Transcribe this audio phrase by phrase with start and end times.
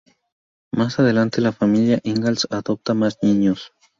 [0.71, 3.71] Más adelante, la familia Ingalls adopta más niños.